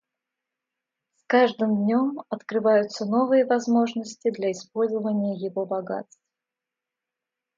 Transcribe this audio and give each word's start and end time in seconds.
С 1.13 1.23
каждым 1.27 1.75
днем 1.85 2.21
открываются 2.31 3.05
новые 3.05 3.45
возможности 3.45 4.31
для 4.31 4.51
использования 4.51 5.35
его 5.35 5.63
богатств. 5.67 6.19